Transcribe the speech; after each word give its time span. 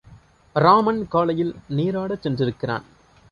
ராமன் 0.55 1.07
காலையில் 1.07 1.53
நீராடச் 1.69 2.21
சென்றிருக்கிறான். 2.21 2.85